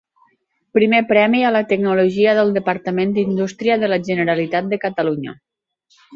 [0.77, 5.37] Primer premi a la Tecnologia del departament d'Indústria de la Generalitat de Catalunya.